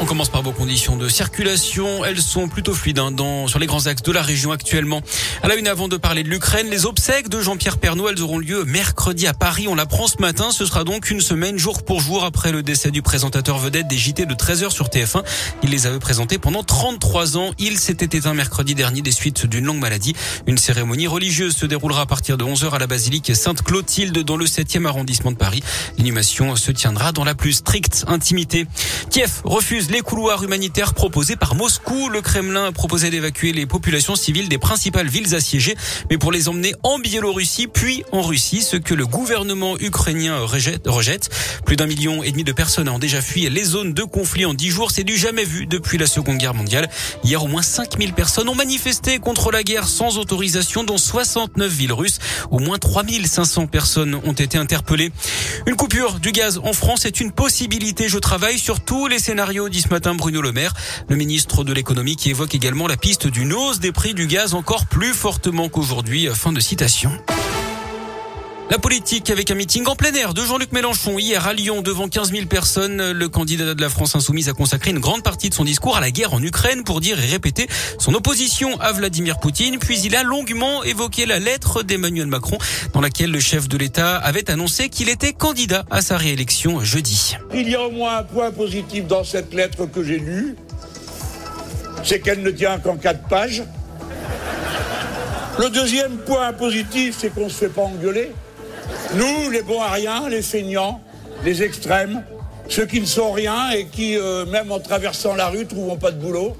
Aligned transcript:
On 0.00 0.04
commence 0.04 0.28
par 0.28 0.42
vos 0.42 0.52
conditions 0.52 0.96
de 0.96 1.08
circulation. 1.08 2.04
Elles 2.04 2.22
sont 2.22 2.48
plutôt 2.48 2.72
fluides 2.72 3.00
hein, 3.00 3.10
dans, 3.10 3.48
sur 3.48 3.58
les 3.58 3.66
grands 3.66 3.88
axes 3.88 4.02
de 4.02 4.12
la 4.12 4.22
région 4.22 4.52
actuellement. 4.52 5.02
À 5.42 5.48
la 5.48 5.56
une, 5.56 5.66
avant 5.66 5.88
de 5.88 5.96
parler 5.96 6.22
de 6.22 6.28
l'Ukraine, 6.28 6.68
les 6.70 6.86
obsèques 6.86 7.28
de 7.28 7.40
Jean-Pierre 7.40 7.78
Pernaud, 7.78 8.08
elles 8.08 8.22
auront 8.22 8.38
lieu 8.38 8.64
mercredi 8.64 9.26
à 9.26 9.34
Paris. 9.34 9.66
On 9.66 9.74
l'apprend 9.74 10.06
ce 10.06 10.18
matin. 10.20 10.52
Ce 10.52 10.66
sera 10.66 10.84
donc 10.84 11.10
une 11.10 11.20
semaine 11.20 11.58
jour 11.58 11.82
pour 11.82 12.00
jour 12.00 12.24
après 12.24 12.52
le 12.52 12.62
décès 12.62 12.92
du 12.92 13.02
présentateur 13.02 13.58
vedette 13.58 13.88
des 13.88 13.98
JT 13.98 14.26
de 14.26 14.34
13h 14.34 14.70
sur 14.70 14.86
TF1. 14.86 15.24
Il 15.64 15.70
les 15.70 15.88
avait 15.88 15.98
présentés 15.98 16.38
pendant 16.38 16.62
33 16.62 17.36
ans. 17.36 17.50
Il 17.58 17.76
s'était 17.76 18.16
éteint 18.16 18.34
mercredi 18.34 18.76
dernier 18.76 19.02
des 19.02 19.10
suites 19.10 19.46
d'une 19.46 19.64
longue 19.64 19.80
maladie. 19.80 20.14
Une 20.46 20.58
cérémonie 20.58 21.08
religieuse 21.08 21.56
se 21.56 21.66
déroulera 21.66 22.02
à 22.02 22.06
partir 22.06 22.36
de 22.36 22.44
11h 22.44 22.70
à 22.70 22.78
la 22.78 22.86
basilique 22.86 23.34
Sainte-Clotilde 23.34 24.20
dans 24.20 24.36
le 24.36 24.46
7e 24.46 24.86
arrondissement 24.86 25.32
de 25.32 25.36
Paris. 25.36 25.64
L'inhumation 25.98 26.54
se 26.54 26.70
tiendra 26.70 27.10
dans 27.10 27.24
la 27.24 27.34
plus 27.34 27.54
stricte 27.54 28.04
intimité. 28.06 28.68
Kiev 29.10 29.40
refuse 29.42 29.87
les 29.90 30.00
couloirs 30.00 30.42
humanitaires 30.42 30.94
proposés 30.94 31.36
par 31.36 31.54
Moscou. 31.54 32.08
Le 32.08 32.20
Kremlin 32.20 32.66
a 32.66 32.72
proposé 32.72 33.10
d'évacuer 33.10 33.52
les 33.52 33.66
populations 33.66 34.16
civiles 34.16 34.48
des 34.48 34.58
principales 34.58 35.08
villes 35.08 35.34
assiégées, 35.34 35.76
mais 36.10 36.18
pour 36.18 36.32
les 36.32 36.48
emmener 36.48 36.74
en 36.82 36.98
Biélorussie 36.98 37.66
puis 37.66 38.04
en 38.12 38.22
Russie, 38.22 38.62
ce 38.62 38.76
que 38.76 38.94
le 38.94 39.06
gouvernement 39.06 39.78
ukrainien 39.78 40.38
rejette. 40.38 41.30
Plus 41.64 41.76
d'un 41.76 41.86
million 41.86 42.22
et 42.22 42.30
demi 42.30 42.44
de 42.44 42.52
personnes 42.52 42.88
ont 42.88 42.98
déjà 42.98 43.20
fui 43.20 43.48
les 43.48 43.64
zones 43.64 43.94
de 43.94 44.02
conflit 44.02 44.44
en 44.44 44.54
dix 44.54 44.70
jours. 44.70 44.90
C'est 44.90 45.04
du 45.04 45.16
jamais 45.16 45.44
vu 45.44 45.66
depuis 45.66 45.98
la 45.98 46.06
Seconde 46.06 46.38
Guerre 46.38 46.54
mondiale. 46.54 46.88
Hier, 47.24 47.42
au 47.42 47.46
moins 47.46 47.62
5000 47.62 48.12
personnes 48.12 48.48
ont 48.48 48.54
manifesté 48.54 49.18
contre 49.18 49.50
la 49.50 49.62
guerre 49.62 49.88
sans 49.88 50.18
autorisation 50.18 50.84
dans 50.84 50.98
69 50.98 51.70
villes 51.70 51.92
russes. 51.92 52.18
Au 52.50 52.58
moins 52.58 52.78
3500 52.78 53.66
personnes 53.66 54.14
ont 54.14 54.32
été 54.32 54.58
interpellées. 54.58 55.12
Une 55.66 55.76
coupure 55.76 56.20
du 56.20 56.32
gaz 56.32 56.60
en 56.62 56.72
France 56.72 57.04
est 57.04 57.20
une 57.20 57.32
possibilité. 57.32 58.08
Je 58.08 58.18
travaille 58.18 58.58
sur 58.58 58.80
tous 58.80 59.06
les 59.06 59.18
scénarios 59.18 59.68
ce 59.80 59.88
matin 59.88 60.14
Bruno 60.14 60.40
Le 60.40 60.52
Maire, 60.52 60.74
le 61.08 61.16
ministre 61.16 61.64
de 61.64 61.72
l'économie 61.72 62.16
qui 62.16 62.30
évoque 62.30 62.54
également 62.54 62.86
la 62.86 62.96
piste 62.96 63.26
d'une 63.26 63.52
hausse 63.52 63.80
des 63.80 63.92
prix 63.92 64.14
du 64.14 64.26
gaz 64.26 64.54
encore 64.54 64.86
plus 64.86 65.14
fortement 65.14 65.68
qu'aujourd'hui. 65.68 66.28
Fin 66.34 66.52
de 66.52 66.60
citation. 66.60 67.10
La 68.70 68.78
politique 68.78 69.30
avec 69.30 69.50
un 69.50 69.54
meeting 69.54 69.86
en 69.86 69.96
plein 69.96 70.12
air 70.12 70.34
de 70.34 70.44
Jean-Luc 70.44 70.72
Mélenchon 70.72 71.18
hier 71.18 71.46
à 71.46 71.54
Lyon 71.54 71.80
devant 71.80 72.06
15 72.06 72.32
000 72.32 72.46
personnes. 72.48 73.12
Le 73.12 73.28
candidat 73.30 73.74
de 73.74 73.80
la 73.80 73.88
France 73.88 74.14
insoumise 74.14 74.50
a 74.50 74.52
consacré 74.52 74.90
une 74.90 74.98
grande 74.98 75.22
partie 75.22 75.48
de 75.48 75.54
son 75.54 75.64
discours 75.64 75.96
à 75.96 76.02
la 76.02 76.10
guerre 76.10 76.34
en 76.34 76.42
Ukraine 76.42 76.84
pour 76.84 77.00
dire 77.00 77.18
et 77.18 77.26
répéter 77.26 77.66
son 77.98 78.12
opposition 78.12 78.78
à 78.78 78.92
Vladimir 78.92 79.40
Poutine. 79.40 79.78
Puis 79.78 79.98
il 80.04 80.14
a 80.14 80.22
longuement 80.22 80.84
évoqué 80.84 81.24
la 81.24 81.38
lettre 81.38 81.82
d'Emmanuel 81.82 82.26
Macron 82.26 82.58
dans 82.92 83.00
laquelle 83.00 83.30
le 83.30 83.40
chef 83.40 83.68
de 83.68 83.78
l'État 83.78 84.18
avait 84.18 84.50
annoncé 84.50 84.90
qu'il 84.90 85.08
était 85.08 85.32
candidat 85.32 85.86
à 85.90 86.02
sa 86.02 86.18
réélection 86.18 86.84
jeudi. 86.84 87.36
Il 87.54 87.70
y 87.70 87.74
a 87.74 87.80
au 87.80 87.90
moins 87.90 88.18
un 88.18 88.22
point 88.22 88.50
positif 88.50 89.06
dans 89.06 89.24
cette 89.24 89.54
lettre 89.54 89.86
que 89.86 90.04
j'ai 90.04 90.18
lue, 90.18 90.56
c'est 92.04 92.20
qu'elle 92.20 92.42
ne 92.42 92.50
tient 92.50 92.78
qu'en 92.78 92.98
quatre 92.98 93.26
pages. 93.28 93.62
Le 95.58 95.70
deuxième 95.70 96.18
point 96.18 96.52
positif, 96.52 97.16
c'est 97.18 97.34
qu'on 97.34 97.46
ne 97.46 97.48
se 97.48 97.56
fait 97.56 97.68
pas 97.68 97.82
engueuler. 97.82 98.30
Nous, 99.14 99.50
les 99.50 99.62
bons 99.62 99.80
à 99.80 99.90
rien, 99.90 100.28
les 100.28 100.42
feignants, 100.42 101.00
les 101.44 101.62
extrêmes, 101.62 102.24
ceux 102.68 102.86
qui 102.86 103.00
ne 103.00 103.06
sont 103.06 103.32
rien 103.32 103.70
et 103.70 103.86
qui, 103.86 104.16
euh, 104.16 104.44
même 104.46 104.70
en 104.70 104.80
traversant 104.80 105.34
la 105.34 105.48
rue, 105.48 105.66
trouveront 105.66 105.96
pas 105.96 106.10
de 106.10 106.20
boulot. 106.20 106.56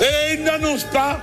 Et 0.00 0.34
ils 0.34 0.42
n'annoncent 0.42 0.86
pas 0.92 1.20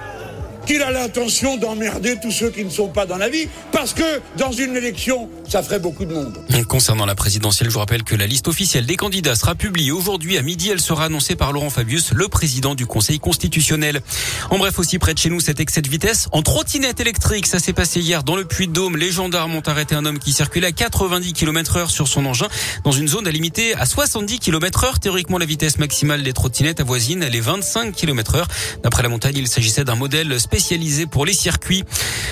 qu'il 0.66 0.81
a 0.81 0.92
l'intention 0.92 1.58
d'emmerder 1.58 2.17
tous 2.22 2.31
ceux 2.31 2.50
qui 2.50 2.64
ne 2.64 2.69
sont 2.69 2.88
pas 2.88 3.06
dans 3.06 3.17
la 3.17 3.30
vie, 3.30 3.47
parce 3.72 3.94
que 3.94 4.22
dans 4.38 4.52
une 4.52 4.75
élection, 4.75 5.30
ça 5.47 5.61
ferait 5.64 5.80
beaucoup 5.80 6.06
de 6.06 6.14
monde. 6.14 6.38
Concernant 6.67 7.06
la 7.06 7.16
présidentielle, 7.16 7.69
je 7.69 7.73
vous 7.73 7.80
rappelle 7.80 8.03
que 8.03 8.16
la 8.16 8.25
liste 8.25 8.47
officielle 8.47 8.86
des 8.86 8.95
candidats 8.95 9.36
sera 9.36 9.56
publiée 9.56 9.91
aujourd'hui 9.91 10.38
à 10.38 10.41
midi. 10.41 10.69
Elle 10.69 10.81
sera 10.81 11.06
annoncée 11.06 11.36
par 11.36 11.52
Laurent 11.52 11.69
Fabius, 11.69 12.11
le 12.14 12.28
président 12.28 12.75
du 12.75 12.86
Conseil 12.86 13.19
constitutionnel. 13.19 14.02
En 14.50 14.58
bref, 14.58 14.80
aussi 14.80 14.97
près 15.00 15.13
de 15.13 15.19
chez 15.19 15.29
nous, 15.29 15.40
cet 15.40 15.59
excès 15.59 15.81
de 15.81 15.90
vitesse 15.90 16.28
en 16.31 16.41
trottinette 16.41 17.00
électrique. 17.00 17.45
Ça 17.45 17.59
s'est 17.59 17.74
passé 17.74 18.00
hier 18.00 18.24
dans 18.24 18.35
le 18.35 18.45
Puy-de-Dôme. 18.45 18.97
Les 18.97 19.12
gendarmes 19.12 19.56
ont 19.56 19.62
arrêté 19.62 19.95
un 19.95 20.06
homme 20.06 20.19
qui 20.19 20.31
circulait 20.31 20.68
à 20.68 20.72
90 20.72 21.34
km 21.34 21.78
heure 21.78 21.91
sur 21.91 22.07
son 22.07 22.25
engin 22.25 22.47
dans 22.84 22.91
une 22.91 23.07
zone 23.07 23.28
à 23.28 23.31
limiter 23.31 23.75
à 23.75 23.85
70 23.85 24.40
km 24.40 24.85
heure. 24.85 25.00
Théoriquement, 25.00 25.38
la 25.38 25.45
vitesse 25.45 25.78
maximale 25.78 26.24
des 26.24 26.34
trottinettes 26.34 26.80
avoisine 26.80 27.25
les 27.25 27.41
25 27.41 27.94
km 27.94 28.35
heure. 28.35 28.47
D'après 28.84 29.03
la 29.03 29.09
montagne, 29.09 29.38
il 29.38 29.47
s'agissait 29.47 29.84
d'un 29.84 29.95
modèle 29.95 30.40
spécialisé 30.53 31.08
pour 31.08 31.25
les 31.25 31.34
circuits. 31.34 31.84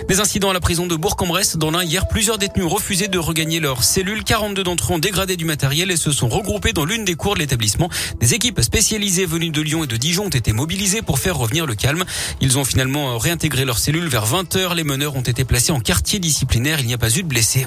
Des 0.08 0.20
incidents 0.20 0.52
à 0.52 0.54
la 0.54 0.59
prison 0.59 0.86
de 0.86 0.96
Bourg-en-Bresse. 0.96 1.58
Dans 1.58 1.72
l'un, 1.72 1.84
hier, 1.84 2.08
plusieurs 2.08 2.38
détenus 2.38 2.68
refusaient 2.68 3.08
de 3.08 3.18
regagner 3.18 3.59
leur 3.59 3.84
cellule. 3.84 4.24
42 4.24 4.64
d'entre 4.64 4.92
eux 4.92 4.96
ont 4.98 5.00
dégradé 5.00 5.38
du 5.38 5.46
matériel 5.46 5.90
et 5.90 5.98
se 5.98 6.12
sont 6.12 6.30
regroupés 6.30 6.72
dans 6.72 6.86
l'une 6.86 7.04
des 7.04 7.16
cours 7.16 7.34
de 7.34 7.40
l'établissement. 7.40 7.90
Des 8.20 8.36
équipes 8.36 8.62
spécialisées 8.62 9.26
venues 9.26 9.50
de 9.50 9.62
Lyon 9.62 9.86
et 9.86 9.88
de 9.88 9.98
Dijon 9.98 10.26
ont 10.26 10.30
été 10.30 10.54
mobilisées 10.54 11.02
pour 11.02 11.18
faire 11.18 11.36
revenir 11.36 11.66
le 11.66 11.74
calme. 11.74 12.04
Ils 12.42 12.60
ont 12.60 12.64
finalement 12.64 13.18
réintégré 13.18 13.66
leur 13.66 13.80
cellule 13.80 14.08
vers 14.08 14.28
20 14.28 14.56
heures. 14.56 14.76
Les 14.76 14.84
meneurs 14.84 15.16
ont 15.16 15.22
été 15.22 15.44
placés 15.44 15.72
en 15.72 15.80
quartier 15.80 16.20
disciplinaire. 16.20 16.80
Il 16.80 16.86
n'y 16.86 16.94
a 16.94 17.00
pas 17.00 17.10
eu 17.10 17.24
de 17.24 17.28
blessés. 17.28 17.66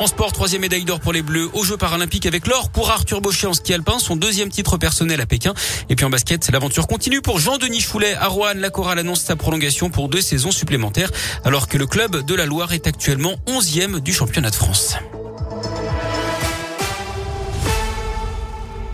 En 0.00 0.08
sport, 0.08 0.32
troisième 0.32 0.62
médaille 0.62 0.84
d'or 0.84 1.00
pour 1.00 1.12
les 1.12 1.22
Bleus 1.22 1.48
aux 1.52 1.62
Jeux 1.62 1.76
paralympiques 1.76 2.26
avec 2.26 2.46
l'or 2.46 2.68
pour 2.70 2.90
Arthur 2.90 3.20
Baucher 3.20 3.46
en 3.46 3.52
ski 3.52 3.74
alpin, 3.74 3.98
son 3.98 4.16
deuxième 4.16 4.48
titre 4.48 4.76
personnel 4.76 5.20
à 5.20 5.26
Pékin. 5.26 5.54
Et 5.88 5.94
puis 5.94 6.04
en 6.04 6.10
basket, 6.10 6.50
l'aventure 6.50 6.88
continue 6.88 7.22
pour 7.22 7.38
Jean-Denis 7.38 7.80
Choulet 7.80 8.14
à 8.14 8.26
Rouen. 8.26 8.54
La 8.56 8.70
chorale 8.70 8.98
annonce 8.98 9.22
sa 9.22 9.36
prolongation 9.36 9.90
pour 9.90 10.08
deux 10.08 10.20
saisons 10.20 10.50
supplémentaires 10.50 11.10
alors 11.44 11.68
que 11.68 11.78
le 11.78 11.86
club 11.86 12.26
de 12.26 12.34
la 12.34 12.44
Loire 12.44 12.72
est 12.72 12.86
actuellement 12.86 13.36
onzième 13.46 14.00
du 14.00 14.12
championnat 14.12 14.50
de 14.50 14.56
France. 14.56 14.96